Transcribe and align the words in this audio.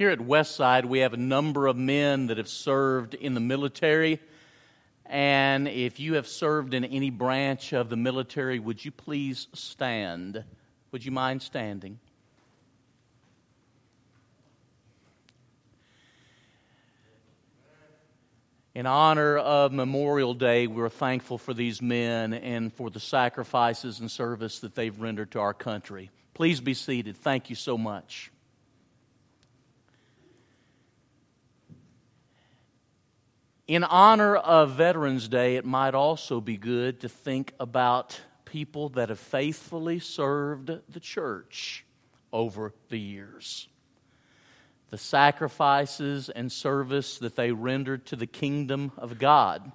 Here 0.00 0.08
at 0.08 0.18
Westside, 0.18 0.86
we 0.86 1.00
have 1.00 1.12
a 1.12 1.18
number 1.18 1.66
of 1.66 1.76
men 1.76 2.28
that 2.28 2.38
have 2.38 2.48
served 2.48 3.12
in 3.12 3.34
the 3.34 3.40
military. 3.40 4.18
And 5.04 5.68
if 5.68 6.00
you 6.00 6.14
have 6.14 6.26
served 6.26 6.72
in 6.72 6.86
any 6.86 7.10
branch 7.10 7.74
of 7.74 7.90
the 7.90 7.98
military, 7.98 8.58
would 8.58 8.82
you 8.82 8.92
please 8.92 9.48
stand? 9.52 10.42
Would 10.90 11.04
you 11.04 11.10
mind 11.10 11.42
standing? 11.42 11.98
In 18.74 18.86
honor 18.86 19.36
of 19.36 19.70
Memorial 19.70 20.32
Day, 20.32 20.66
we're 20.66 20.88
thankful 20.88 21.36
for 21.36 21.52
these 21.52 21.82
men 21.82 22.32
and 22.32 22.72
for 22.72 22.88
the 22.88 23.00
sacrifices 23.00 24.00
and 24.00 24.10
service 24.10 24.60
that 24.60 24.74
they've 24.74 24.98
rendered 24.98 25.32
to 25.32 25.40
our 25.40 25.52
country. 25.52 26.10
Please 26.32 26.58
be 26.58 26.72
seated. 26.72 27.18
Thank 27.18 27.50
you 27.50 27.54
so 27.54 27.76
much. 27.76 28.30
In 33.70 33.84
honor 33.84 34.34
of 34.34 34.72
Veterans 34.72 35.28
Day, 35.28 35.54
it 35.54 35.64
might 35.64 35.94
also 35.94 36.40
be 36.40 36.56
good 36.56 37.02
to 37.02 37.08
think 37.08 37.52
about 37.60 38.20
people 38.44 38.88
that 38.88 39.10
have 39.10 39.20
faithfully 39.20 40.00
served 40.00 40.72
the 40.88 40.98
church 40.98 41.84
over 42.32 42.74
the 42.88 42.98
years. 42.98 43.68
The 44.88 44.98
sacrifices 44.98 46.30
and 46.30 46.50
service 46.50 47.18
that 47.18 47.36
they 47.36 47.52
rendered 47.52 48.06
to 48.06 48.16
the 48.16 48.26
kingdom 48.26 48.90
of 48.96 49.20
God 49.20 49.70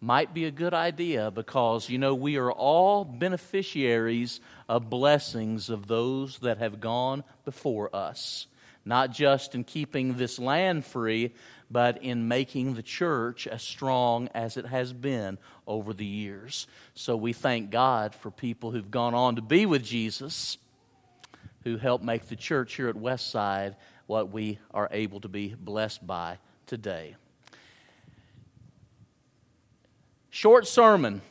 might 0.00 0.34
be 0.34 0.46
a 0.46 0.50
good 0.50 0.74
idea 0.74 1.30
because, 1.30 1.88
you 1.88 1.98
know, 1.98 2.16
we 2.16 2.36
are 2.36 2.50
all 2.50 3.04
beneficiaries 3.04 4.40
of 4.68 4.90
blessings 4.90 5.70
of 5.70 5.86
those 5.86 6.40
that 6.40 6.58
have 6.58 6.80
gone 6.80 7.22
before 7.44 7.94
us, 7.94 8.48
not 8.84 9.10
just 9.10 9.54
in 9.54 9.64
keeping 9.64 10.14
this 10.14 10.38
land 10.38 10.84
free, 10.84 11.32
but 11.70 12.02
in 12.02 12.28
making 12.28 12.74
the 12.74 12.82
church 12.82 13.46
as 13.46 13.62
strong 13.62 14.28
as 14.34 14.56
it 14.56 14.66
has 14.66 14.92
been 14.92 15.38
over 15.66 15.92
the 15.92 16.04
years. 16.04 16.66
So 16.94 17.16
we 17.16 17.32
thank 17.32 17.70
God 17.70 18.14
for 18.14 18.30
people 18.30 18.70
who've 18.70 18.90
gone 18.90 19.14
on 19.14 19.36
to 19.36 19.42
be 19.42 19.66
with 19.66 19.82
Jesus, 19.82 20.58
who 21.64 21.78
helped 21.78 22.04
make 22.04 22.28
the 22.28 22.36
church 22.36 22.74
here 22.74 22.88
at 22.88 22.94
Westside 22.94 23.74
what 24.06 24.30
we 24.30 24.58
are 24.72 24.88
able 24.92 25.20
to 25.20 25.28
be 25.28 25.54
blessed 25.58 26.06
by 26.06 26.38
today. 26.66 27.16
Short 30.30 30.66
sermon. 30.66 31.22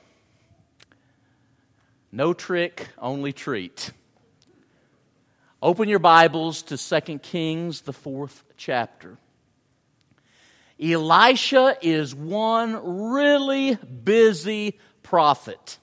No 2.11 2.33
trick, 2.33 2.89
only 2.99 3.33
treat. 3.33 3.91
Open 5.63 5.87
your 5.87 5.99
Bibles 5.99 6.61
to 6.63 6.77
2 6.77 7.19
Kings, 7.19 7.83
the 7.83 7.93
fourth 7.93 8.43
chapter. 8.57 9.17
Elisha 10.77 11.77
is 11.81 12.13
one 12.13 13.13
really 13.13 13.75
busy 13.75 14.77
prophet. 15.03 15.77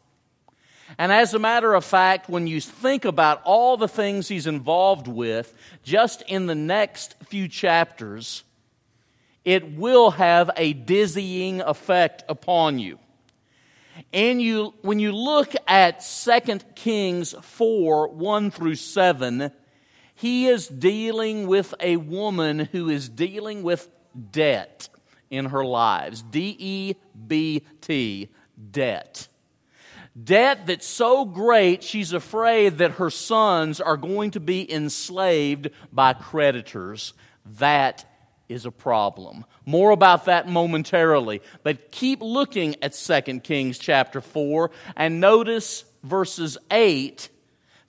And 0.99 1.11
as 1.11 1.33
a 1.33 1.39
matter 1.39 1.73
of 1.73 1.83
fact, 1.83 2.29
when 2.29 2.47
you 2.47 2.61
think 2.61 3.07
about 3.07 3.41
all 3.45 3.79
the 3.79 3.89
things 3.89 4.29
he's 4.29 4.47
involved 4.47 5.09
with, 5.09 5.55
just 5.83 6.21
in 6.29 6.45
the 6.45 6.55
next 6.55 7.17
few 7.25 7.49
chapters, 7.49 8.45
it 9.47 9.79
will 9.79 10.11
have 10.11 10.51
a 10.59 10.75
dizzying 10.75 11.63
effect 11.63 12.23
upon 12.29 12.79
you. 12.79 12.99
And 14.13 14.43
you, 14.43 14.75
when 14.83 14.99
you 14.99 15.13
look 15.13 15.55
at 15.67 16.05
2 16.05 16.59
Kings 16.75 17.35
4 17.41 18.09
1 18.09 18.51
through 18.51 18.75
7, 18.75 19.51
he 20.21 20.49
is 20.49 20.69
dealing 20.69 21.47
with 21.47 21.75
a 21.81 21.97
woman 21.97 22.59
who 22.59 22.91
is 22.91 23.09
dealing 23.09 23.63
with 23.63 23.89
debt 24.31 24.91
in 25.31 25.47
her 25.47 25.65
lives. 25.65 26.21
D 26.23 26.55
E 26.59 26.95
B 27.27 27.65
T, 27.81 28.29
debt. 28.71 29.29
Debt 30.23 30.67
that's 30.67 30.87
so 30.87 31.25
great 31.25 31.83
she's 31.83 32.13
afraid 32.13 32.79
that 32.79 32.93
her 32.93 33.09
sons 33.09 33.81
are 33.81 33.97
going 33.97 34.33
to 34.33 34.41
be 34.41 34.71
enslaved 34.71 35.71
by 35.91 36.13
creditors. 36.13 37.15
That 37.59 38.05
is 38.47 38.67
a 38.67 38.71
problem. 38.71 39.47
More 39.65 39.91
about 39.91 40.27
that 40.27 40.47
momentarily. 40.47 41.41
But 41.63 41.91
keep 41.93 42.21
looking 42.21 42.77
at 42.83 42.93
2 42.93 43.41
Kings 43.41 43.79
chapter 43.79 44.21
4 44.21 44.71
and 44.97 45.19
notice 45.19 45.85
verses 46.03 46.59
8 46.71 47.31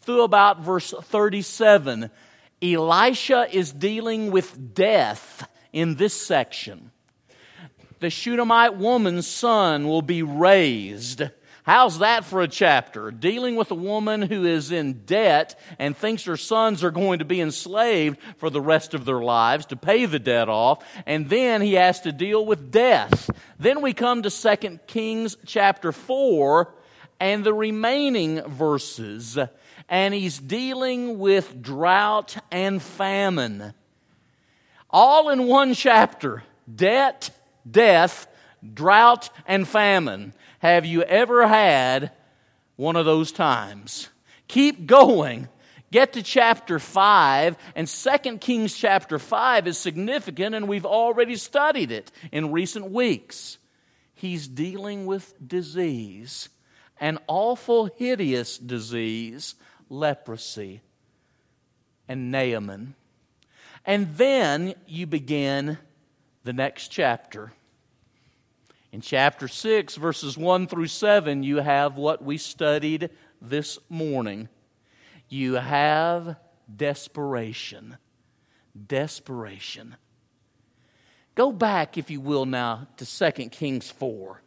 through 0.02 0.24
about 0.24 0.62
verse 0.62 0.92
37. 0.92 2.10
Elisha 2.62 3.48
is 3.52 3.72
dealing 3.72 4.32
with 4.32 4.74
death 4.74 5.48
in 5.74 5.96
this 5.96 6.14
section. 6.14 6.92
The 8.00 8.10
Shunammite 8.10 8.78
woman's 8.78 9.28
son 9.28 9.88
will 9.88 10.02
be 10.02 10.24
raised 10.24 11.24
How's 11.64 12.00
that 12.00 12.26
for 12.26 12.42
a 12.42 12.48
chapter? 12.48 13.12
Dealing 13.12 13.56
with 13.56 13.70
a 13.70 13.76
woman 13.76 14.24
who 14.24 14.46
is 14.46 14.72
in 14.72 15.06
debt 15.06 15.60
and 15.78 15.96
thinks 15.96 16.24
her 16.26 16.38
sons 16.38 16.84
are 16.84 16.90
going 16.90 17.20
to 17.20 17.26
be 17.26 17.40
enslaved 17.40 18.18
for 18.38 18.50
the 18.50 18.62
rest 18.62 18.96
of 18.96 19.06
their 19.06 19.22
lives 19.22 19.68
to 19.68 19.76
pay 19.76 20.06
the 20.06 20.18
debt 20.18 20.50
off, 20.50 20.84
and 21.06 21.30
then 21.30 21.62
he 21.62 21.74
has 21.74 22.02
to 22.02 22.12
deal 22.12 22.46
with 22.46 22.72
death. 22.72 23.30
Then 23.60 23.82
we 23.82 23.94
come 23.94 24.24
to 24.24 24.32
2 24.32 24.80
Kings 24.88 25.38
chapter 25.46 25.92
4 25.92 26.74
and 27.20 27.44
the 27.44 27.54
remaining 27.54 28.42
verses, 28.42 29.38
and 29.92 30.14
he's 30.14 30.40
dealing 30.40 31.20
with 31.20 31.62
drought 31.62 32.38
and 32.50 32.82
famine. 32.82 33.74
All 34.90 35.30
in 35.30 35.48
one 35.48 35.74
chapter 35.74 36.44
debt, 36.74 37.30
death, 37.70 38.28
drought, 38.74 39.30
and 39.46 39.68
famine. 39.68 40.34
Have 40.60 40.86
you 40.86 41.04
ever 41.04 41.46
had 41.46 42.12
one 42.78 42.96
of 42.96 43.06
those 43.06 43.34
times? 43.34 44.08
Keep 44.48 44.88
going. 44.88 45.50
Get 45.92 46.14
to 46.14 46.24
chapter 46.24 46.80
5, 46.80 47.58
and 47.76 47.86
2 47.86 48.38
Kings 48.38 48.74
chapter 48.74 49.20
5 49.20 49.68
is 49.68 49.78
significant, 49.78 50.56
and 50.56 50.70
we've 50.70 50.86
already 50.86 51.36
studied 51.36 51.92
it 51.92 52.14
in 52.32 52.54
recent 52.54 52.92
weeks. 52.92 53.58
He's 54.14 54.48
dealing 54.48 55.06
with 55.06 55.34
disease, 55.46 56.48
an 56.98 57.20
awful, 57.28 57.88
hideous 57.98 58.58
disease, 58.58 59.56
leprosy, 59.92 60.82
and 62.08 62.32
Naaman. 62.32 62.96
And 63.86 64.16
then 64.18 64.74
you 64.88 65.06
begin 65.06 65.78
the 66.44 66.54
next 66.54 66.88
chapter. 66.88 67.52
In 68.92 69.02
chapter 69.02 69.48
6, 69.48 69.96
verses 69.96 70.38
1 70.38 70.68
through 70.68 70.88
7, 70.88 71.44
you 71.44 71.58
have 71.58 71.96
what 71.96 72.24
we 72.24 72.38
studied 72.38 73.10
this 73.42 73.78
morning. 73.90 74.50
You 75.30 75.56
have 75.56 76.36
desperation. 76.74 77.98
Desperation. 78.88 79.96
Go 81.36 81.52
back, 81.52 81.98
if 81.98 82.10
you 82.10 82.20
will, 82.20 82.46
now 82.46 82.88
to 82.98 83.06
2 83.06 83.50
Kings 83.50 83.90
4. 83.90 84.41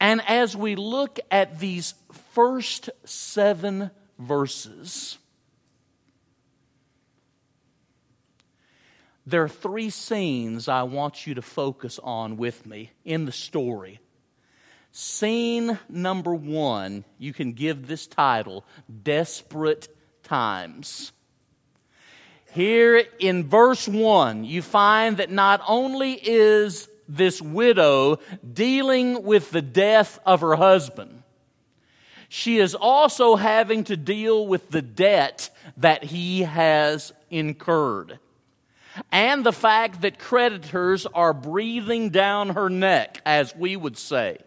And 0.00 0.20
as 0.26 0.56
we 0.56 0.76
look 0.76 1.18
at 1.30 1.58
these 1.58 1.94
first 2.32 2.90
seven 3.04 3.90
verses, 4.18 5.18
There 9.26 9.42
are 9.42 9.48
three 9.48 9.88
scenes 9.90 10.68
I 10.68 10.82
want 10.82 11.26
you 11.26 11.34
to 11.34 11.42
focus 11.42 11.98
on 12.02 12.36
with 12.36 12.66
me 12.66 12.90
in 13.04 13.24
the 13.24 13.32
story. 13.32 14.00
Scene 14.92 15.78
number 15.88 16.34
one, 16.34 17.04
you 17.18 17.32
can 17.32 17.52
give 17.52 17.86
this 17.86 18.06
title 18.06 18.64
Desperate 19.02 19.88
Times. 20.22 21.12
Here 22.52 23.02
in 23.18 23.48
verse 23.48 23.88
one, 23.88 24.44
you 24.44 24.62
find 24.62 25.16
that 25.16 25.30
not 25.30 25.62
only 25.66 26.12
is 26.12 26.88
this 27.08 27.40
widow 27.40 28.18
dealing 28.52 29.22
with 29.22 29.50
the 29.50 29.62
death 29.62 30.18
of 30.24 30.40
her 30.40 30.56
husband, 30.56 31.22
she 32.28 32.58
is 32.58 32.74
also 32.74 33.36
having 33.36 33.84
to 33.84 33.96
deal 33.96 34.46
with 34.46 34.70
the 34.70 34.82
debt 34.82 35.50
that 35.76 36.04
he 36.04 36.42
has 36.42 37.12
incurred 37.30 38.18
and 39.10 39.44
the 39.44 39.52
fact 39.52 40.02
that 40.02 40.18
creditors 40.18 41.06
are 41.06 41.32
breathing 41.34 42.10
down 42.10 42.50
her 42.50 42.70
neck, 42.70 43.20
as 43.26 43.54
we 43.56 43.76
would 43.76 43.98
say. 43.98 44.38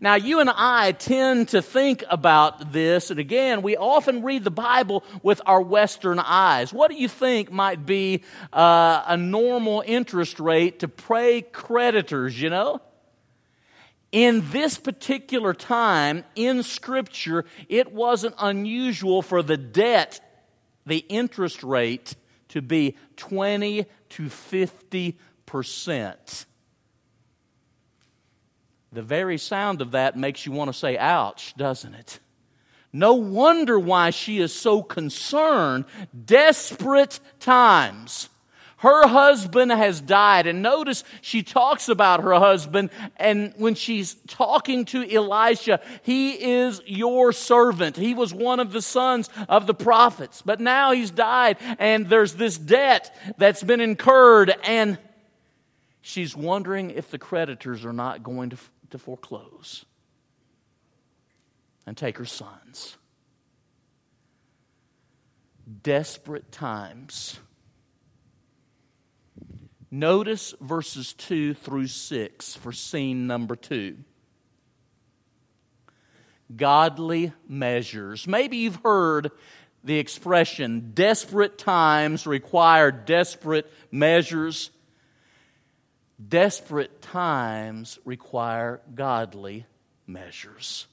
Now, 0.00 0.14
you 0.14 0.40
and 0.40 0.50
I 0.50 0.92
tend 0.92 1.48
to 1.48 1.62
think 1.62 2.04
about 2.10 2.72
this, 2.72 3.10
and 3.10 3.18
again, 3.18 3.62
we 3.62 3.76
often 3.76 4.22
read 4.22 4.44
the 4.44 4.50
Bible 4.50 5.04
with 5.22 5.40
our 5.46 5.60
Western 5.60 6.18
eyes. 6.18 6.72
What 6.72 6.90
do 6.90 6.96
you 6.96 7.08
think 7.08 7.50
might 7.50 7.86
be 7.86 8.22
uh, 8.52 9.04
a 9.06 9.16
normal 9.16 9.82
interest 9.86 10.40
rate 10.40 10.80
to 10.80 10.88
pay 10.88 11.42
creditors, 11.42 12.40
you 12.40 12.50
know? 12.50 12.80
In 14.12 14.48
this 14.50 14.78
particular 14.78 15.52
time 15.52 16.24
in 16.34 16.62
Scripture, 16.62 17.44
it 17.68 17.92
wasn't 17.92 18.34
unusual 18.38 19.22
for 19.22 19.42
the 19.42 19.56
debt 19.56 20.20
the 20.86 21.04
interest 21.08 21.62
rate 21.62 22.14
to 22.48 22.62
be 22.62 22.96
20 23.16 23.86
to 24.10 24.28
50 24.28 25.18
percent. 25.44 26.46
The 28.96 29.02
very 29.02 29.36
sound 29.36 29.82
of 29.82 29.90
that 29.90 30.16
makes 30.16 30.46
you 30.46 30.52
want 30.52 30.72
to 30.72 30.72
say, 30.72 30.96
ouch, 30.96 31.54
doesn't 31.54 31.92
it? 31.92 32.18
No 32.94 33.12
wonder 33.12 33.78
why 33.78 34.08
she 34.08 34.38
is 34.38 34.54
so 34.54 34.82
concerned. 34.82 35.84
Desperate 36.24 37.20
times. 37.38 38.30
Her 38.78 39.06
husband 39.06 39.70
has 39.70 40.00
died. 40.00 40.46
And 40.46 40.62
notice 40.62 41.04
she 41.20 41.42
talks 41.42 41.90
about 41.90 42.22
her 42.22 42.32
husband. 42.36 42.88
And 43.18 43.52
when 43.58 43.74
she's 43.74 44.14
talking 44.28 44.86
to 44.86 45.06
Elisha, 45.14 45.82
he 46.02 46.30
is 46.30 46.80
your 46.86 47.34
servant. 47.34 47.98
He 47.98 48.14
was 48.14 48.32
one 48.32 48.60
of 48.60 48.72
the 48.72 48.80
sons 48.80 49.28
of 49.46 49.66
the 49.66 49.74
prophets. 49.74 50.40
But 50.40 50.58
now 50.58 50.92
he's 50.92 51.10
died. 51.10 51.58
And 51.78 52.08
there's 52.08 52.32
this 52.32 52.56
debt 52.56 53.14
that's 53.36 53.62
been 53.62 53.82
incurred. 53.82 54.54
And 54.64 54.96
she's 56.00 56.34
wondering 56.34 56.92
if 56.92 57.10
the 57.10 57.18
creditors 57.18 57.84
are 57.84 57.92
not 57.92 58.22
going 58.22 58.50
to, 58.50 58.56
to 58.90 58.98
foreclose 58.98 59.84
and 61.86 61.96
take 61.96 62.18
her 62.18 62.24
sons. 62.24 62.96
Desperate 65.82 66.52
times. 66.52 67.38
Notice 69.90 70.54
verses 70.60 71.12
2 71.14 71.54
through 71.54 71.86
6 71.86 72.54
for 72.56 72.72
scene 72.72 73.26
number 73.26 73.56
2. 73.56 73.96
Godly 76.54 77.32
measures. 77.48 78.26
Maybe 78.26 78.58
you've 78.58 78.80
heard 78.84 79.30
the 79.82 79.98
expression 79.98 80.90
desperate 80.94 81.58
times 81.58 82.26
require 82.26 82.90
desperate 82.90 83.72
measures. 83.90 84.70
Desperate 86.24 87.02
times 87.02 87.98
require 88.04 88.80
godly 88.94 89.66
measures, 90.06 90.86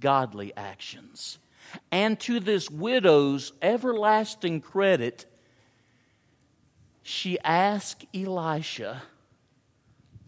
godly 0.00 0.52
actions. 0.56 1.38
And 1.90 2.18
to 2.20 2.40
this 2.40 2.70
widow's 2.70 3.52
everlasting 3.60 4.60
credit, 4.60 5.26
she 7.02 7.38
asked 7.40 8.06
Elisha 8.14 9.02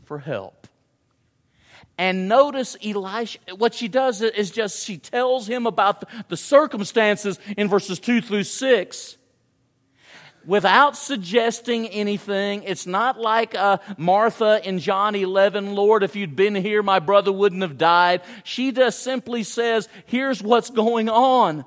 for 0.05 0.19
help. 0.19 0.67
And 1.97 2.29
notice 2.29 2.77
Elisha, 2.83 3.39
what 3.57 3.75
she 3.75 3.87
does 3.87 4.23
is 4.23 4.51
just 4.51 4.85
she 4.85 4.97
tells 4.97 5.47
him 5.47 5.67
about 5.67 6.05
the 6.29 6.37
circumstances 6.37 7.39
in 7.57 7.69
verses 7.69 8.01
2 8.01 8.23
through 8.23 8.45
6 8.45 9.17
without 10.47 10.97
suggesting 10.97 11.87
anything. 11.89 12.63
It's 12.63 12.87
not 12.87 13.19
like 13.19 13.55
uh, 13.55 13.79
Martha 13.97 14.61
in 14.67 14.79
John 14.79 15.15
11, 15.15 15.75
Lord, 15.75 16.03
if 16.03 16.17
you'd 16.17 16.37
been 16.37 16.55
here, 16.55 16.83
my 16.83 16.99
brother 16.99 17.33
wouldn't 17.33 17.63
have 17.63 17.79
died. 17.79 18.23
She 18.45 18.73
just 18.73 19.03
simply 19.03 19.43
says, 19.43 19.89
here's 20.07 20.43
what's 20.43 20.71
going 20.71 21.09
on. 21.09 21.65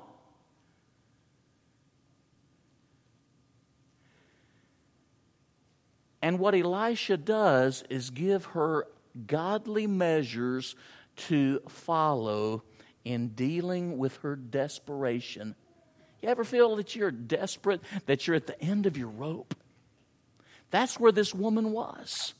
And 6.24 6.38
what 6.38 6.54
Elisha 6.54 7.18
does 7.18 7.84
is 7.90 8.08
give 8.08 8.46
her 8.46 8.86
godly 9.26 9.86
measures 9.86 10.74
to 11.16 11.60
follow 11.68 12.62
in 13.04 13.28
dealing 13.28 13.98
with 13.98 14.16
her 14.22 14.34
desperation. 14.34 15.54
You 16.24 16.30
ever 16.30 16.42
feel 16.42 16.76
that 16.76 16.96
you're 16.96 17.10
desperate, 17.10 17.82
that 18.06 18.26
you're 18.26 18.34
at 18.34 18.46
the 18.46 18.58
end 18.58 18.86
of 18.86 18.96
your 18.96 19.08
rope? 19.08 19.54
That's 20.70 20.98
where 20.98 21.12
this 21.12 21.34
woman 21.34 21.70
was. 21.70 22.32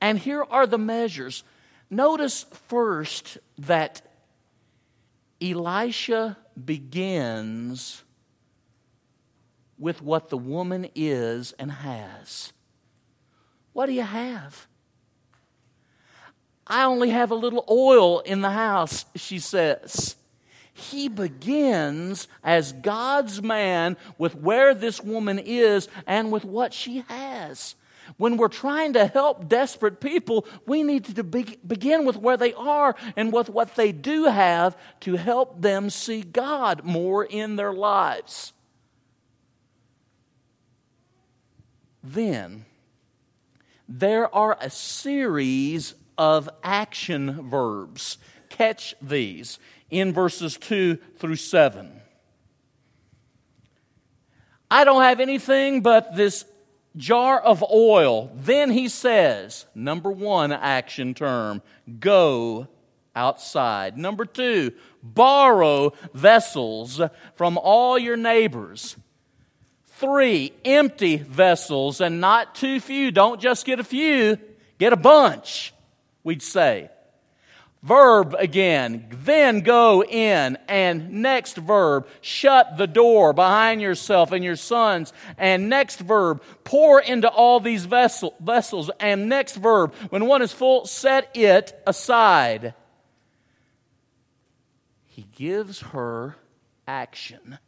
And 0.00 0.16
here 0.16 0.44
are 0.48 0.68
the 0.68 0.78
measures. 0.78 1.42
Notice 1.90 2.44
first 2.68 3.38
that 3.58 4.02
Elisha 5.42 6.36
begins 6.64 8.04
with 9.76 10.00
what 10.00 10.28
the 10.28 10.38
woman 10.38 10.90
is 10.94 11.50
and 11.58 11.72
has. 11.72 12.52
What 13.72 13.86
do 13.86 13.92
you 13.94 14.02
have? 14.02 14.68
I 16.68 16.84
only 16.84 17.10
have 17.10 17.32
a 17.32 17.34
little 17.34 17.64
oil 17.68 18.20
in 18.20 18.42
the 18.42 18.50
house, 18.50 19.06
she 19.16 19.40
says. 19.40 20.14
He 20.72 21.08
begins 21.08 22.28
as 22.42 22.72
God's 22.72 23.42
man 23.42 23.96
with 24.18 24.34
where 24.34 24.74
this 24.74 25.02
woman 25.02 25.38
is 25.38 25.88
and 26.06 26.30
with 26.30 26.44
what 26.44 26.72
she 26.72 27.04
has. 27.08 27.74
When 28.16 28.36
we're 28.36 28.48
trying 28.48 28.94
to 28.94 29.06
help 29.06 29.48
desperate 29.48 30.00
people, 30.00 30.46
we 30.66 30.82
need 30.82 31.04
to 31.16 31.24
be, 31.24 31.58
begin 31.66 32.04
with 32.04 32.16
where 32.16 32.36
they 32.36 32.52
are 32.54 32.96
and 33.16 33.32
with 33.32 33.48
what 33.48 33.76
they 33.76 33.92
do 33.92 34.24
have 34.24 34.76
to 35.00 35.16
help 35.16 35.60
them 35.60 35.90
see 35.90 36.22
God 36.22 36.84
more 36.84 37.24
in 37.24 37.56
their 37.56 37.72
lives. 37.72 38.52
Then, 42.02 42.64
there 43.88 44.34
are 44.34 44.56
a 44.60 44.70
series 44.70 45.94
of 46.16 46.48
action 46.62 47.48
verbs. 47.50 48.18
Catch 48.48 48.94
these 49.00 49.58
in 49.90 50.12
verses 50.12 50.56
2 50.58 50.96
through 51.18 51.36
7. 51.36 52.00
I 54.70 54.84
don't 54.84 55.02
have 55.02 55.20
anything 55.20 55.80
but 55.80 56.14
this 56.14 56.44
jar 56.96 57.40
of 57.40 57.64
oil. 57.72 58.30
Then 58.34 58.70
he 58.70 58.88
says, 58.88 59.66
number 59.74 60.10
one 60.10 60.52
action 60.52 61.14
term, 61.14 61.62
go 61.98 62.68
outside. 63.14 63.98
Number 63.98 64.24
two, 64.24 64.72
borrow 65.02 65.92
vessels 66.14 67.00
from 67.34 67.58
all 67.58 67.98
your 67.98 68.16
neighbors. 68.16 68.96
Three, 69.86 70.52
empty 70.64 71.16
vessels 71.16 72.00
and 72.00 72.20
not 72.20 72.54
too 72.54 72.80
few. 72.80 73.10
Don't 73.10 73.40
just 73.40 73.66
get 73.66 73.80
a 73.80 73.84
few, 73.84 74.38
get 74.78 74.92
a 74.92 74.96
bunch, 74.96 75.74
we'd 76.24 76.42
say. 76.42 76.90
Verb 77.82 78.34
again, 78.38 79.06
then 79.10 79.60
go 79.60 80.04
in, 80.04 80.58
and 80.68 81.10
next 81.22 81.56
verb, 81.56 82.06
shut 82.20 82.76
the 82.76 82.86
door 82.86 83.32
behind 83.32 83.80
yourself 83.80 84.32
and 84.32 84.44
your 84.44 84.56
sons, 84.56 85.14
and 85.38 85.70
next 85.70 85.98
verb, 86.00 86.42
pour 86.62 87.00
into 87.00 87.28
all 87.28 87.58
these 87.58 87.86
vessel, 87.86 88.34
vessels, 88.38 88.90
and 89.00 89.30
next 89.30 89.56
verb, 89.56 89.94
when 90.10 90.26
one 90.26 90.42
is 90.42 90.52
full, 90.52 90.84
set 90.84 91.34
it 91.34 91.80
aside. 91.86 92.74
He 95.06 95.26
gives 95.34 95.80
her 95.80 96.36
action 96.86 97.58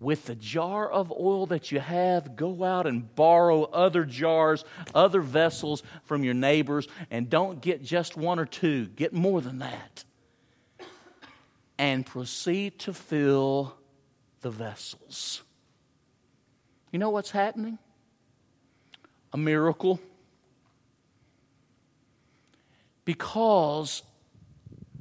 with 0.00 0.24
the 0.24 0.34
jar 0.34 0.90
of 0.90 1.12
oil 1.12 1.46
that 1.46 1.70
you 1.70 1.78
have, 1.78 2.34
go 2.34 2.64
out 2.64 2.86
and 2.86 3.14
borrow 3.14 3.64
other 3.64 4.04
jars, 4.04 4.64
other 4.94 5.20
vessels 5.20 5.82
from 6.04 6.24
your 6.24 6.34
neighbors, 6.34 6.88
and 7.10 7.28
don't 7.28 7.60
get 7.60 7.84
just 7.84 8.16
one 8.16 8.38
or 8.38 8.46
two, 8.46 8.86
get 8.86 9.12
more 9.12 9.42
than 9.42 9.58
that. 9.58 10.04
And 11.78 12.04
proceed 12.04 12.78
to 12.80 12.94
fill 12.94 13.74
the 14.40 14.50
vessels. 14.50 15.42
You 16.90 16.98
know 16.98 17.10
what's 17.10 17.30
happening? 17.30 17.78
A 19.32 19.38
miracle. 19.38 20.00
Because 23.04 24.02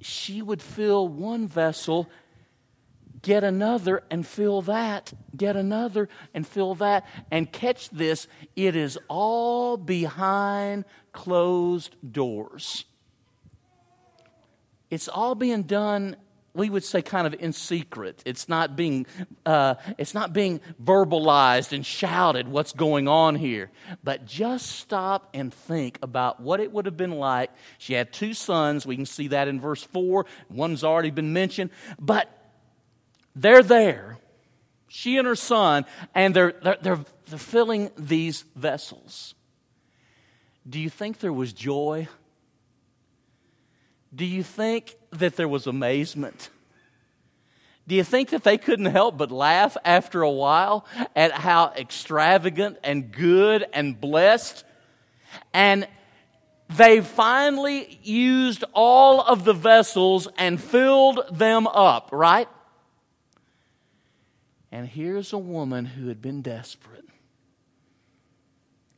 she 0.01 0.41
would 0.41 0.61
fill 0.61 1.07
one 1.07 1.47
vessel 1.47 2.09
get 3.21 3.43
another 3.43 4.03
and 4.09 4.25
fill 4.25 4.61
that, 4.63 5.13
get 5.35 5.55
another 5.55 6.09
and 6.33 6.47
fill 6.47 6.75
that. 6.75 7.05
And 7.31 7.51
catch 7.51 7.89
this, 7.89 8.27
it 8.55 8.75
is 8.75 8.97
all 9.07 9.77
behind 9.77 10.85
closed 11.11 11.95
doors. 12.11 12.85
It's 14.89 15.07
all 15.07 15.35
being 15.35 15.63
done 15.63 16.15
we 16.53 16.69
would 16.69 16.83
say 16.83 17.01
kind 17.01 17.27
of 17.27 17.35
in 17.39 17.53
secret. 17.53 18.21
It's 18.25 18.49
not 18.49 18.75
being, 18.75 19.05
uh, 19.45 19.75
it's 19.97 20.13
not 20.13 20.33
being 20.33 20.59
verbalized 20.83 21.71
and 21.71 21.85
shouted 21.85 22.47
what's 22.47 22.73
going 22.73 23.07
on 23.07 23.35
here. 23.35 23.71
But 24.03 24.25
just 24.25 24.67
stop 24.67 25.29
and 25.33 25.53
think 25.53 25.99
about 26.01 26.39
what 26.39 26.59
it 26.59 26.71
would 26.71 26.85
have 26.85 26.97
been 26.97 27.17
like. 27.17 27.51
She 27.77 27.93
had 27.93 28.11
two 28.11 28.33
sons. 28.33 28.85
We 28.85 28.95
can 28.95 29.05
see 29.05 29.27
that 29.29 29.47
in 29.47 29.61
verse 29.61 29.83
4. 29.83 30.25
One's 30.49 30.83
already 30.83 31.11
been 31.11 31.33
mentioned. 31.33 31.69
But 31.99 32.29
they're 33.35 33.63
there, 33.63 34.17
she 34.87 35.17
and 35.17 35.27
her 35.27 35.35
son, 35.35 35.85
and 36.15 36.35
they're, 36.35 36.53
they're, 36.63 36.77
they're, 36.81 37.05
they're 37.27 37.39
filling 37.39 37.91
these 37.97 38.43
vessels. 38.55 39.35
Do 40.67 40.79
you 40.79 40.89
think 40.89 41.19
there 41.19 41.33
was 41.33 41.53
joy? 41.53 42.07
Do 44.13 44.25
you 44.25 44.43
think 44.43 44.95
that 45.11 45.35
there 45.35 45.47
was 45.47 45.67
amazement? 45.67 46.49
Do 47.87 47.95
you 47.95 48.03
think 48.03 48.29
that 48.29 48.43
they 48.43 48.57
couldn't 48.57 48.85
help 48.85 49.17
but 49.17 49.31
laugh 49.31 49.75
after 49.83 50.21
a 50.21 50.29
while 50.29 50.85
at 51.15 51.31
how 51.31 51.73
extravagant 51.75 52.77
and 52.83 53.11
good 53.11 53.65
and 53.73 53.99
blessed? 53.99 54.63
And 55.53 55.87
they 56.69 57.01
finally 57.01 57.99
used 58.03 58.63
all 58.73 59.21
of 59.21 59.43
the 59.43 59.53
vessels 59.53 60.27
and 60.37 60.61
filled 60.61 61.21
them 61.31 61.65
up, 61.65 62.09
right? 62.11 62.47
And 64.71 64.87
here's 64.87 65.33
a 65.33 65.37
woman 65.37 65.85
who 65.85 66.07
had 66.07 66.21
been 66.21 66.41
desperate, 66.41 67.05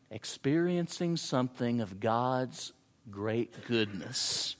experiencing 0.10 1.18
something 1.18 1.80
of 1.80 2.00
God's 2.00 2.74
great 3.10 3.66
goodness. 3.66 4.58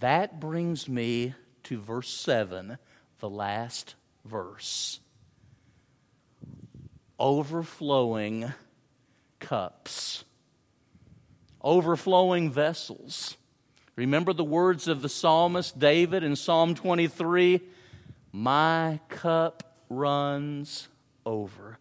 That 0.00 0.38
brings 0.38 0.88
me 0.88 1.34
to 1.64 1.80
verse 1.80 2.10
7, 2.10 2.76
the 3.20 3.30
last 3.30 3.94
verse. 4.24 5.00
Overflowing 7.18 8.52
cups, 9.40 10.24
overflowing 11.62 12.50
vessels. 12.50 13.36
Remember 13.96 14.34
the 14.34 14.44
words 14.44 14.88
of 14.88 15.00
the 15.00 15.08
psalmist 15.08 15.78
David 15.78 16.22
in 16.22 16.36
Psalm 16.36 16.74
23 16.74 17.62
My 18.30 19.00
cup 19.08 19.78
runs 19.88 20.88
over. 21.24 21.78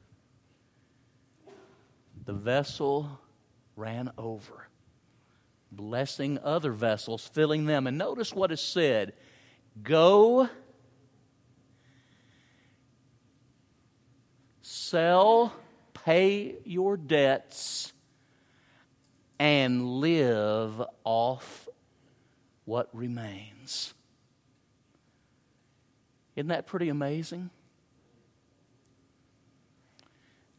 The 2.24 2.32
vessel 2.32 3.20
ran 3.76 4.12
over, 4.18 4.70
blessing 5.74 6.40
other 6.42 6.72
vessels, 6.72 7.28
filling 7.28 7.66
them. 7.66 7.86
And 7.86 7.98
notice 7.98 8.34
what 8.34 8.50
is 8.50 8.62
said 8.62 9.12
Go 9.84 10.50
sell, 14.62 15.54
pay 15.94 16.56
your 16.64 16.96
debts, 16.96 17.92
and 19.38 20.00
live 20.00 20.82
off 21.04 21.65
what 22.66 22.90
remains. 22.94 23.94
Isn't 26.36 26.50
that 26.50 26.68
pretty 26.68 26.90
amazing? 26.90 27.50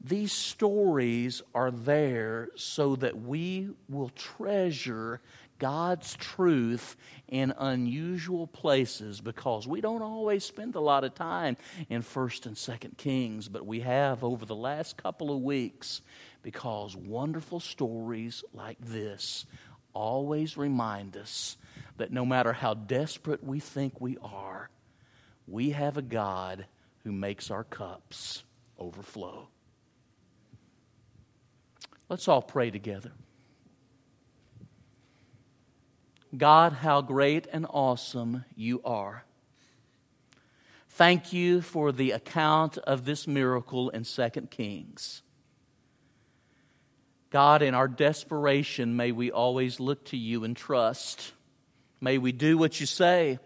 These 0.03 0.33
stories 0.33 1.43
are 1.55 1.73
there 1.73 2.49
so 2.55 2.95
that 2.97 3.21
we 3.21 3.71
will 3.89 4.11
treasure 4.11 5.21
God's 5.59 6.15
truth 6.15 6.97
in 7.29 7.53
unusual 7.59 8.47
places 8.47 9.21
because 9.21 9.67
we 9.67 9.81
don't 9.81 10.03
always 10.03 10.45
spend 10.45 10.77
a 10.77 10.81
lot 10.81 11.03
of 11.03 11.15
time 11.15 11.57
in 11.89 12.03
1st 12.03 12.47
and 12.47 12.57
2nd 12.57 12.97
Kings, 12.97 13.49
but 13.49 13.67
we 13.67 13.81
have 13.81 14.23
over 14.23 14.47
the 14.47 14.55
last 14.55 14.97
couple 14.97 15.35
of 15.35 15.43
weeks 15.43 16.03
because 16.43 16.95
wonderful 16.95 17.59
stories 17.59 18.45
like 18.53 18.79
this 18.81 19.45
always 19.93 20.57
remind 20.57 21.17
us 21.17 21.57
that 21.97 22.13
no 22.13 22.25
matter 22.25 22.53
how 22.53 22.75
desperate 22.75 23.43
we 23.43 23.61
think 23.61 24.01
we 24.01 24.19
are, 24.23 24.71
we 25.47 25.71
have 25.71 25.97
a 25.97 26.03
God 26.03 26.67
who 27.05 27.13
makes 27.13 27.51
our 27.51 27.65
cups 27.65 28.43
overflow. 28.79 29.49
Let's 32.09 32.29
all 32.29 32.43
pray 32.43 32.71
together. 32.71 33.13
God, 36.37 36.73
how 36.73 37.01
great 37.01 37.47
and 37.53 37.67
awesome 37.71 38.45
you 38.55 38.81
are. 38.85 39.25
Thank 40.91 41.33
you 41.33 41.61
for 41.61 41.93
the 41.93 42.13
account 42.13 42.79
of 42.79 43.05
this 43.05 43.27
miracle 43.27 43.91
in 43.91 44.05
2 44.05 44.31
Kings. 44.51 45.23
God, 47.31 47.61
in 47.63 47.75
our 47.75 47.89
desperation, 47.89 48.97
may 48.97 49.13
we 49.13 49.31
always 49.31 49.79
look 49.79 50.05
to 50.07 50.17
you 50.17 50.45
and 50.45 50.57
trust. 50.57 51.33
May 52.01 52.19
we 52.19 52.33
do 52.33 52.59
what 52.59 52.81
you 52.81 52.87
say. 52.87 53.39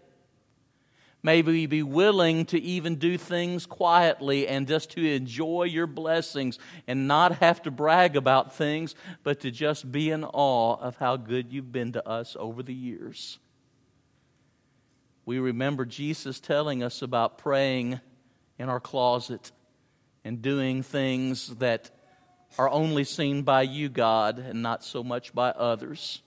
May 1.23 1.43
we 1.43 1.67
be 1.67 1.83
willing 1.83 2.45
to 2.45 2.59
even 2.59 2.95
do 2.95 3.15
things 3.15 3.67
quietly 3.67 4.47
and 4.47 4.67
just 4.67 4.91
to 4.91 5.05
enjoy 5.05 5.63
your 5.63 5.85
blessings 5.85 6.57
and 6.87 7.07
not 7.07 7.37
have 7.37 7.61
to 7.63 7.71
brag 7.71 8.15
about 8.15 8.55
things, 8.55 8.95
but 9.23 9.41
to 9.41 9.51
just 9.51 9.91
be 9.91 10.09
in 10.09 10.23
awe 10.23 10.77
of 10.77 10.97
how 10.97 11.17
good 11.17 11.53
you've 11.53 11.71
been 11.71 11.91
to 11.91 12.07
us 12.07 12.35
over 12.39 12.63
the 12.63 12.73
years. 12.73 13.37
We 15.25 15.37
remember 15.37 15.85
Jesus 15.85 16.39
telling 16.39 16.81
us 16.81 17.03
about 17.03 17.37
praying 17.37 17.99
in 18.57 18.69
our 18.69 18.79
closet 18.79 19.51
and 20.23 20.41
doing 20.41 20.81
things 20.81 21.55
that 21.57 21.91
are 22.57 22.69
only 22.69 23.03
seen 23.03 23.43
by 23.43 23.61
you, 23.61 23.89
God, 23.89 24.39
and 24.39 24.63
not 24.63 24.83
so 24.83 25.03
much 25.03 25.33
by 25.33 25.49
others. 25.51 26.23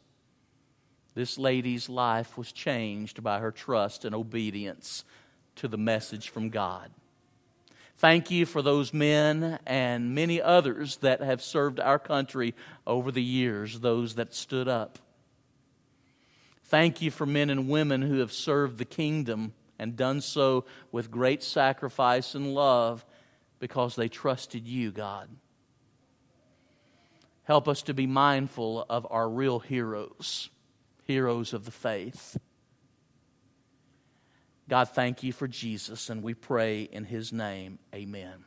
This 1.14 1.38
lady's 1.38 1.88
life 1.88 2.36
was 2.36 2.50
changed 2.50 3.22
by 3.22 3.38
her 3.38 3.52
trust 3.52 4.04
and 4.04 4.14
obedience 4.14 5.04
to 5.56 5.68
the 5.68 5.78
message 5.78 6.28
from 6.28 6.50
God. 6.50 6.90
Thank 7.96 8.30
you 8.30 8.44
for 8.44 8.60
those 8.60 8.92
men 8.92 9.60
and 9.66 10.14
many 10.14 10.42
others 10.42 10.96
that 10.96 11.20
have 11.20 11.40
served 11.40 11.78
our 11.78 12.00
country 12.00 12.54
over 12.86 13.12
the 13.12 13.22
years, 13.22 13.78
those 13.78 14.16
that 14.16 14.34
stood 14.34 14.66
up. 14.66 14.98
Thank 16.64 17.00
you 17.00 17.12
for 17.12 17.24
men 17.24 17.50
and 17.50 17.68
women 17.68 18.02
who 18.02 18.18
have 18.18 18.32
served 18.32 18.78
the 18.78 18.84
kingdom 18.84 19.52
and 19.78 19.96
done 19.96 20.20
so 20.20 20.64
with 20.90 21.10
great 21.10 21.42
sacrifice 21.42 22.34
and 22.34 22.52
love 22.52 23.04
because 23.60 23.94
they 23.94 24.08
trusted 24.08 24.66
you, 24.66 24.90
God. 24.90 25.28
Help 27.44 27.68
us 27.68 27.82
to 27.82 27.94
be 27.94 28.06
mindful 28.06 28.84
of 28.90 29.06
our 29.10 29.28
real 29.28 29.60
heroes 29.60 30.50
heroes 31.04 31.52
of 31.52 31.64
the 31.64 31.70
faith. 31.70 32.36
God, 34.68 34.88
thank 34.88 35.22
you 35.22 35.32
for 35.32 35.46
Jesus, 35.46 36.08
and 36.08 36.22
we 36.22 36.34
pray 36.34 36.82
in 36.82 37.04
his 37.04 37.32
name, 37.32 37.78
amen. 37.94 38.44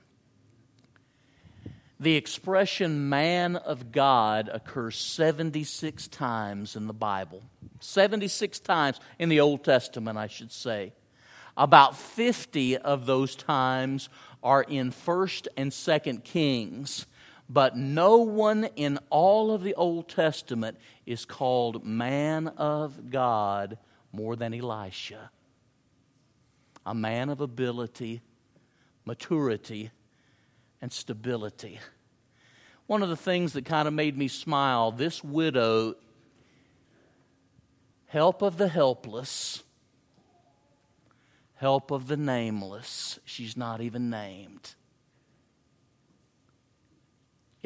The 2.00 2.16
expression 2.16 3.10
man 3.10 3.56
of 3.56 3.92
God 3.92 4.50
occurs 4.52 4.98
76 4.98 6.08
times 6.10 6.76
in 6.76 6.88
the 6.88 6.94
Bible. 6.94 7.42
76 7.80 8.60
times 8.60 9.00
in 9.18 9.30
the 9.30 9.40
Old 9.40 9.64
Testament, 9.64 10.18
I 10.18 10.28
should 10.28 10.52
say. 10.52 10.94
About 11.56 11.98
50 11.98 12.78
of 12.78 13.08
those 13.08 13.36
times 13.36 14.10
are 14.44 14.62
in 14.62 14.92
1st 14.92 15.48
and 15.58 15.72
2nd 15.72 16.24
Kings 16.24 17.08
but 17.50 17.77
no 17.77 18.18
one 18.18 18.66
in 18.75 19.00
all 19.10 19.51
of 19.51 19.63
the 19.63 19.74
Old 19.75 20.10
Testament 20.10 20.77
is 21.06 21.25
called 21.25 21.86
man 21.86 22.48
of 22.50 23.10
God 23.10 23.77
more 24.12 24.36
than 24.36 24.54
Elisha. 24.54 25.32
A 26.86 26.94
man 26.94 27.30
of 27.30 27.42
ability, 27.42 28.22
maturity, 29.06 29.92
and 30.82 30.92
stability. 30.92 31.80
One 32.86 33.04
of 33.04 33.10
the 33.10 33.18
things 33.18 33.54
that 33.54 33.66
kind 33.66 33.88
of 33.88 33.94
made 33.94 34.18
me 34.18 34.27
smile 34.27 34.92
this 34.92 35.24
widow, 35.24 35.96
help 38.08 38.42
of 38.42 38.58
the 38.58 38.70
helpless, 38.70 39.63
help 41.56 41.92
of 41.92 42.08
the 42.08 42.18
nameless. 42.18 43.20
She's 43.25 43.58
not 43.58 43.82
even 43.82 44.10
named. 44.10 44.75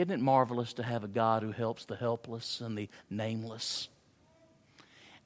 Isn't 0.02 0.14
it 0.14 0.20
marvelous 0.20 0.74
to 0.74 0.84
have 0.84 1.04
a 1.04 1.08
God 1.08 1.44
who 1.44 1.52
helps 1.52 1.86
the 1.86 1.96
helpless 1.96 2.60
and 2.60 2.76
the 2.76 2.90
nameless? 3.12 3.88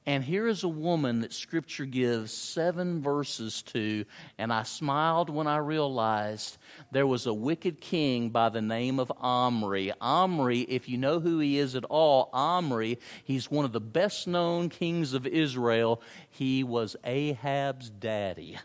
And 0.04 0.22
here 0.22 0.46
is 0.46 0.64
a 0.64 0.68
woman 0.68 1.22
that 1.22 1.32
Scripture 1.32 1.86
gives 1.86 2.30
seven 2.30 3.00
verses 3.00 3.62
to, 3.68 4.04
and 4.36 4.52
I 4.52 4.64
smiled 4.64 5.30
when 5.30 5.46
I 5.46 5.56
realized 5.56 6.58
there 6.92 7.06
was 7.06 7.24
a 7.24 7.32
wicked 7.32 7.80
king 7.80 8.28
by 8.28 8.50
the 8.50 8.60
name 8.60 9.00
of 9.00 9.10
Omri. 9.16 9.94
Omri, 9.98 10.60
if 10.60 10.90
you 10.90 10.98
know 10.98 11.20
who 11.20 11.38
he 11.38 11.58
is 11.58 11.74
at 11.74 11.84
all, 11.84 12.28
Omri, 12.34 12.98
he's 13.24 13.50
one 13.50 13.64
of 13.64 13.72
the 13.72 13.80
best 13.80 14.28
known 14.28 14.68
kings 14.68 15.14
of 15.14 15.26
Israel. 15.26 16.02
He 16.28 16.62
was 16.62 16.96
Ahab's 17.02 17.88
daddy. 17.88 18.58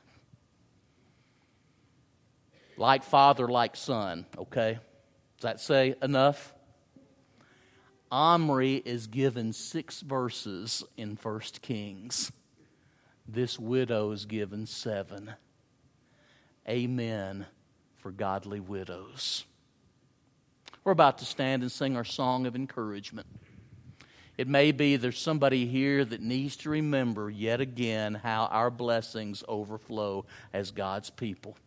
Like 2.76 3.04
father, 3.06 3.48
like 3.48 3.78
son, 3.78 4.26
okay? 4.38 4.80
Does 5.42 5.50
that 5.50 5.60
say 5.60 5.96
enough? 6.04 6.54
Omri 8.12 8.76
is 8.76 9.08
given 9.08 9.54
six 9.54 10.02
verses 10.02 10.84
in 10.98 11.16
First 11.16 11.64
Kings. 11.64 12.32
This 13.28 13.58
widow 13.58 14.12
is 14.12 14.26
given 14.26 14.68
seven. 14.68 15.34
Amen 16.70 17.48
for 17.98 18.12
godly 18.12 18.60
widows. 18.60 19.46
We're 20.84 20.92
about 20.92 21.18
to 21.18 21.26
stand 21.26 21.64
and 21.64 21.72
sing 21.72 21.98
our 21.98 22.06
song 22.06 22.46
of 22.46 22.56
encouragement. 22.56 23.26
It 24.38 24.48
may 24.48 24.72
be 24.72 24.96
there's 24.96 25.18
somebody 25.18 25.66
here 25.66 26.06
that 26.06 26.22
needs 26.22 26.56
to 26.58 26.70
remember 26.70 27.32
yet 27.32 27.62
again 27.62 28.14
how 28.14 28.46
our 28.52 28.70
blessings 28.70 29.44
overflow 29.48 30.24
as 30.54 30.70
God's 30.70 31.10
people. 31.10 31.58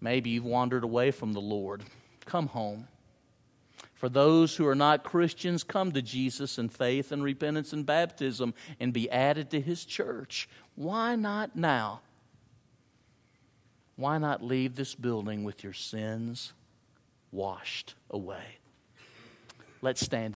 Maybe 0.00 0.30
you've 0.30 0.44
wandered 0.44 0.84
away 0.84 1.10
from 1.10 1.32
the 1.32 1.40
Lord. 1.40 1.82
Come 2.24 2.48
home. 2.48 2.88
For 3.94 4.08
those 4.08 4.56
who 4.56 4.66
are 4.66 4.74
not 4.74 5.04
Christians, 5.04 5.62
come 5.62 5.92
to 5.92 6.00
Jesus 6.00 6.58
in 6.58 6.70
faith 6.70 7.12
and 7.12 7.22
repentance 7.22 7.72
and 7.74 7.84
baptism 7.84 8.54
and 8.78 8.94
be 8.94 9.10
added 9.10 9.50
to 9.50 9.60
his 9.60 9.84
church. 9.84 10.48
Why 10.74 11.16
not 11.16 11.54
now? 11.54 12.00
Why 13.96 14.16
not 14.16 14.42
leave 14.42 14.74
this 14.74 14.94
building 14.94 15.44
with 15.44 15.62
your 15.62 15.74
sins 15.74 16.54
washed 17.30 17.94
away? 18.10 18.56
Let's 19.82 20.00
stand. 20.00 20.28